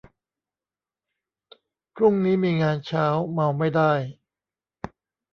[1.95, 3.93] พรุ่งนี้มีงานเช้า เมาไม่ได้